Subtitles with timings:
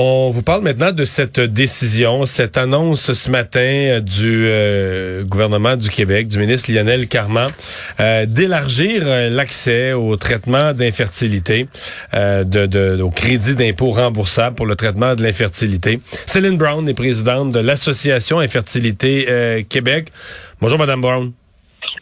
[0.00, 5.74] On vous parle maintenant de cette décision, cette annonce ce matin euh, du euh, gouvernement
[5.76, 7.50] du Québec, du ministre Lionel Carman,
[7.98, 11.66] euh, d'élargir l'accès au traitement d'infertilité,
[12.14, 15.98] euh, de, de- au crédit d'impôt remboursable pour le traitement de l'infertilité.
[16.26, 20.12] Céline Brown est présidente de l'Association Infertilité euh, Québec.
[20.60, 21.32] Bonjour, Madame Brown.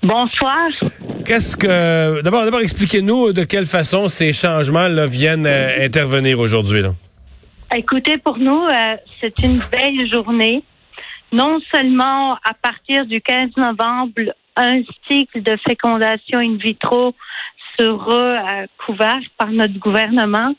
[0.03, 0.69] Bonsoir.
[1.25, 2.21] Qu'est-ce que...
[2.21, 6.83] D'abord, d'abord expliquez-nous de quelle façon ces changements là, viennent euh, intervenir aujourd'hui.
[6.83, 6.93] là.
[7.75, 10.63] Écoutez, pour nous, euh, c'est une belle journée.
[11.33, 17.15] Non seulement à partir du 15 novembre, un cycle de fécondation in vitro
[17.79, 20.55] sera euh, couvert par notre gouvernement,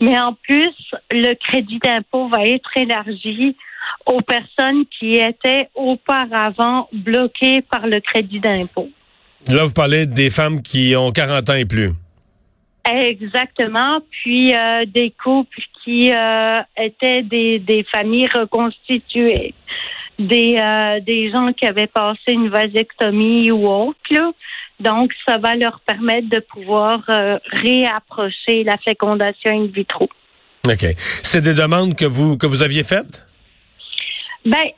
[0.00, 0.74] mais en plus,
[1.10, 3.56] le crédit d'impôt va être élargi
[4.04, 8.90] aux personnes qui étaient auparavant bloquées par le crédit d'impôt.
[9.46, 11.92] Là, vous parlez des femmes qui ont 40 ans et plus.
[12.84, 14.00] Exactement.
[14.10, 19.54] Puis euh, des couples qui euh, étaient des, des familles reconstituées,
[20.18, 23.98] des, euh, des gens qui avaient passé une vasectomie ou autre.
[24.10, 24.30] là.
[24.80, 30.10] Donc, ça va leur permettre de pouvoir euh, réapprocher la fécondation in vitro.
[30.66, 30.94] OK.
[31.22, 33.26] C'est des demandes que vous que vous aviez faites?
[34.44, 34.68] Ben,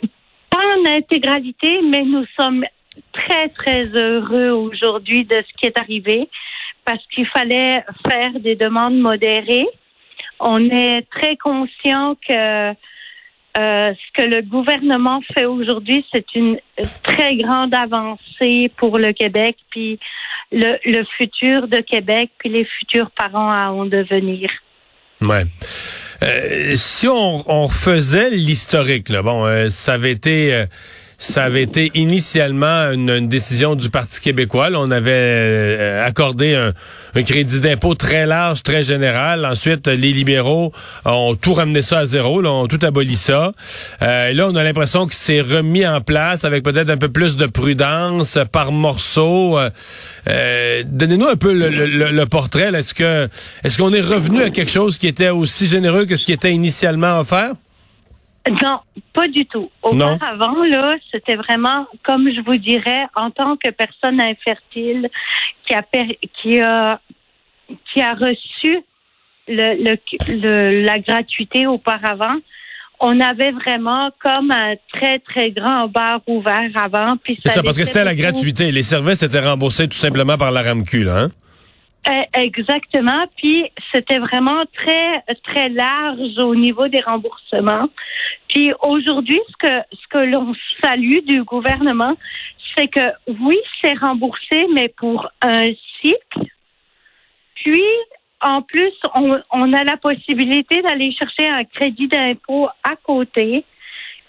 [0.49, 2.65] pas en intégralité, mais nous sommes
[3.13, 6.29] très, très heureux aujourd'hui de ce qui est arrivé
[6.85, 9.67] parce qu'il fallait faire des demandes modérées.
[10.41, 12.75] On est très conscient que
[13.59, 16.59] euh, ce que le gouvernement fait aujourd'hui, c'est une
[17.03, 19.99] très grande avancée pour le Québec, puis
[20.53, 24.51] le, futur de Québec, puis les futurs parents à en devenir.
[25.21, 25.45] Ouais.
[26.23, 30.67] Euh, si on, on faisait l'historique, bon, euh, ça avait été
[31.21, 34.71] ça avait été initialement une, décision du Parti québécois.
[34.75, 36.73] On avait euh, accordé un,
[37.23, 39.45] crédit d'impôt très large, très général.
[39.45, 40.73] Ensuite, les libéraux
[41.05, 43.53] ont tout ramené ça à zéro, là, ont tout aboli ça.
[44.01, 47.37] Euh, là, on a l'impression que c'est remis en place avec peut-être un peu plus
[47.37, 49.59] de prudence, par morceaux.
[49.59, 49.69] Euh,
[50.27, 52.73] euh, Donnez-nous un peu le, le- portrait.
[52.75, 53.29] Est-ce que
[53.63, 56.53] est-ce qu'on est revenu à quelque chose qui était aussi généreux que ce qui était
[56.53, 57.53] initialement offert?
[58.49, 58.81] Non,
[59.13, 59.71] pas du tout.
[59.93, 60.15] Non.
[60.15, 65.09] Auparavant, là, c'était vraiment, comme je vous dirais, en tant que personne infertile
[65.67, 67.01] qui a, per- qui a,
[67.93, 68.81] qui a reçu
[69.47, 69.97] le, le,
[70.41, 72.37] le- la gratuité auparavant,
[72.99, 77.17] on avait vraiment comme un très, très grand bar ouvert avant.
[77.27, 78.73] C'est ça, parce que c'était la gratuité.
[78.73, 81.31] Les services étaient remboursés tout simplement par la RAMQ, là, hein?
[82.09, 83.25] Euh, Exactement.
[83.37, 87.89] Puis c'était vraiment très très large au niveau des remboursements.
[88.49, 92.17] Puis aujourd'hui, ce que ce que l'on salue du gouvernement,
[92.77, 95.69] c'est que oui, c'est remboursé, mais pour un
[96.01, 96.47] cycle.
[97.57, 97.83] Puis
[98.41, 103.65] en plus, on, on a la possibilité d'aller chercher un crédit d'impôt à côté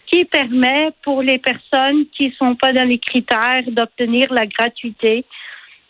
[0.08, 5.24] qui permet pour les personnes qui sont pas dans les critères d'obtenir la gratuité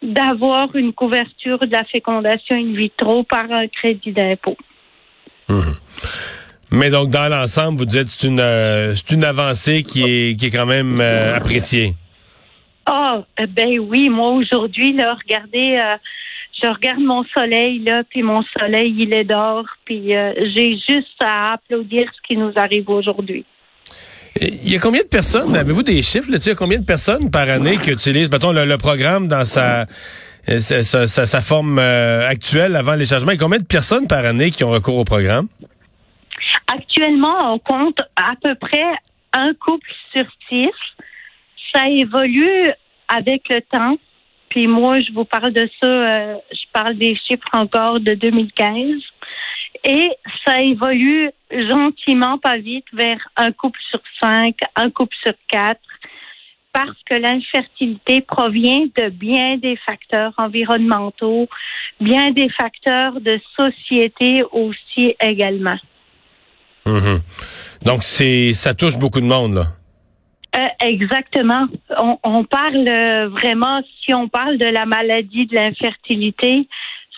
[0.01, 4.57] d'avoir une couverture de la fécondation in vitro par un crédit d'impôt.
[6.71, 10.45] Mais donc, dans l'ensemble, vous dites c'est une, euh, c'est une avancée qui est, qui
[10.45, 11.93] est quand même euh, appréciée.
[12.85, 15.97] Ah, euh, ben oui, moi aujourd'hui, là, regardez, euh,
[16.63, 20.13] je regarde mon soleil, là, puis mon soleil, il est d'or, puis
[20.55, 23.45] j'ai juste à applaudir ce qui nous arrive aujourd'hui.
[24.39, 26.49] Il y a combien de personnes, avez-vous des chiffres là-dessus?
[26.49, 29.87] Il y a combien de personnes par année qui utilisent, mettons, le, programme dans sa,
[30.47, 33.31] euh, sa forme euh, actuelle avant les changements?
[33.31, 35.47] Il y a combien de personnes par année qui ont recours au programme?
[36.67, 38.85] Actuellement, on compte à peu près
[39.33, 40.69] un couple sur six.
[41.73, 42.69] Ça évolue
[43.09, 43.97] avec le temps.
[44.49, 49.01] Puis moi, je vous parle de ça, euh, je parle des chiffres encore de 2015.
[49.83, 50.11] Et
[50.45, 55.81] ça évolue gentiment, pas vite, vers un couple sur cinq, un couple sur quatre,
[56.73, 61.47] parce que l'infertilité provient de bien des facteurs environnementaux,
[61.99, 65.77] bien des facteurs de société aussi également.
[66.85, 67.21] Mhm.
[67.83, 69.65] Donc, c'est ça touche beaucoup de monde, là.
[70.55, 71.67] Euh, exactement.
[71.97, 76.67] On, on parle euh, vraiment, si on parle de la maladie de l'infertilité,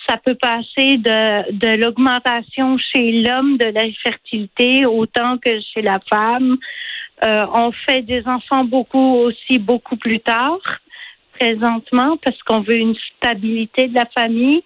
[0.08, 6.58] ça peut passer de, de l'augmentation chez l'homme de l'infertilité autant que chez la femme.
[7.24, 10.60] Euh, on fait des enfants beaucoup aussi beaucoup plus tard
[11.40, 14.62] présentement parce qu'on veut une stabilité de la famille.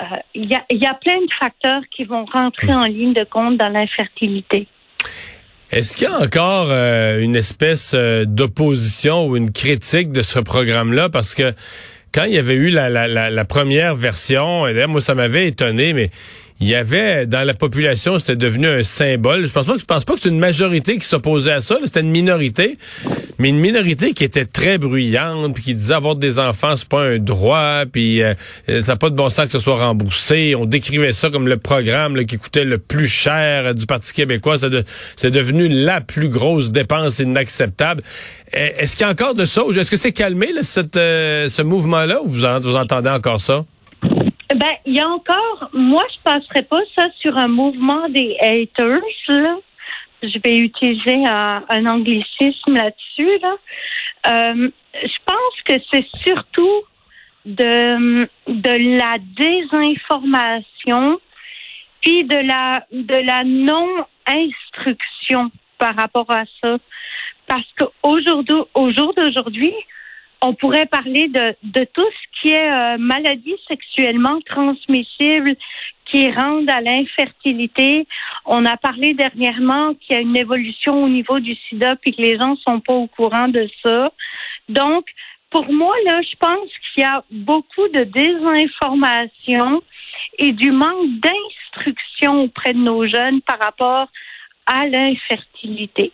[0.00, 0.04] Euh,
[0.34, 3.56] Il y, a, y a plein de facteurs qui vont rentrer en ligne de compte
[3.56, 4.68] dans l'infertilité.
[5.70, 11.10] Est-ce qu'il y a encore euh, une espèce d'opposition ou une critique de ce programme-là?
[11.10, 11.52] Parce que
[12.12, 15.48] quand il y avait eu la, la, la, première version, et d'ailleurs, moi, ça m'avait
[15.48, 16.10] étonné, mais
[16.60, 19.46] il y avait dans la population, c'était devenu un symbole.
[19.46, 21.76] Je pense pas que je pense pas que c'est une majorité qui s'opposait à ça,
[21.84, 22.78] c'était une minorité,
[23.38, 27.04] mais une minorité qui était très bruyante, puis qui disait avoir des enfants c'est pas
[27.04, 28.34] un droit, puis euh,
[28.66, 30.54] ça n'a pas de bon sens que ce soit remboursé.
[30.56, 34.12] On décrivait ça comme le programme là, qui coûtait le plus cher euh, du Parti
[34.12, 34.58] québécois.
[34.58, 34.84] C'est de-
[35.16, 38.02] c'est devenu la plus grosse dépense inacceptable.
[38.56, 39.62] Euh, Est-ce qu'il y a encore de ça?
[39.76, 43.64] Est-ce que c'est calmé là, cette, euh, ce mouvement-là, ou vous entendez encore ça?
[44.54, 49.02] Ben, il y a encore, moi, je passerais pas ça sur un mouvement des haters,
[49.28, 49.56] là.
[50.22, 53.56] Je vais utiliser un, un anglicisme là-dessus, là.
[54.26, 54.70] Euh,
[55.02, 56.82] je pense que c'est surtout
[57.44, 61.20] de, de la désinformation
[62.00, 66.78] puis de la, de la non-instruction par rapport à ça.
[67.46, 69.72] Parce qu'aujourd'hui, au jour d'aujourd'hui,
[70.40, 75.56] on pourrait parler de, tout ce qui est euh, maladie sexuellement transmissible
[76.10, 78.06] qui rendent à l'infertilité.
[78.46, 82.22] On a parlé dernièrement qu'il y a une évolution au niveau du sida puis que
[82.22, 84.10] les gens sont pas au courant de ça.
[84.68, 85.06] Donc,
[85.50, 89.82] pour moi, là, je pense qu'il y a beaucoup de désinformation
[90.38, 94.08] et du manque d'instruction auprès de nos jeunes par rapport
[94.66, 96.12] à l'infertilité.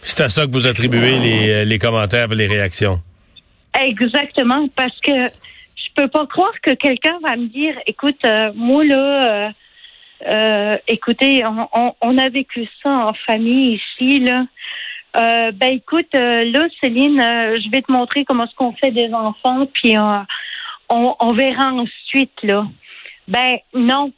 [0.00, 3.00] C'est à ça que vous attribuez les, les commentaires et les réactions.
[3.80, 8.84] Exactement, parce que je peux pas croire que quelqu'un va me dire, écoute, euh, moi
[8.84, 9.50] là, euh,
[10.26, 14.44] euh, écoutez, on, on, on a vécu ça en famille ici là.
[15.14, 18.92] Euh, ben écoute, euh, là Céline, euh, je vais te montrer comment est-ce qu'on fait
[18.92, 22.66] des enfants, puis on, on verra ensuite là.
[23.28, 24.12] Ben non,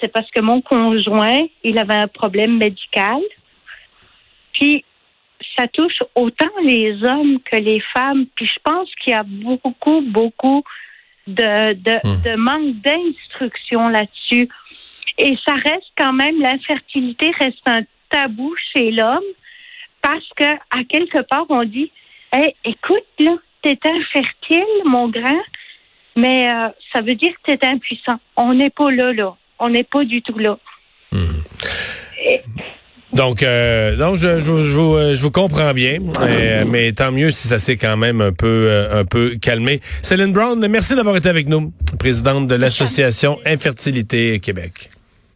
[0.00, 3.20] c'est parce que mon conjoint, il avait un problème médical,
[4.52, 4.84] puis
[5.56, 8.26] ça touche autant les hommes que les femmes.
[8.36, 10.62] Puis je pense qu'il y a beaucoup, beaucoup
[11.26, 12.22] de, de, Hmm.
[12.24, 14.48] de manque d'instruction là-dessus.
[15.18, 19.20] Et ça reste quand même, l'infertilité reste un tabou chez l'homme
[20.02, 21.90] parce que à quelque part, on dit
[22.32, 25.42] Hey, écoute, là, t'es infertile, mon grand,
[26.16, 28.18] mais euh, ça veut dire que t'es impuissant.
[28.36, 29.36] On n'est pas là, là.
[29.58, 30.58] On n'est pas du tout là.
[31.12, 31.16] Et-
[33.20, 37.12] Donc, euh, donc je, je, je, vous, euh, je vous comprends bien, euh, mais tant
[37.12, 39.82] mieux si ça s'est quand même un peu, euh, un peu calmé.
[40.00, 44.88] Céline Brown, merci d'avoir été avec nous, présidente de l'Association Infertilité Québec.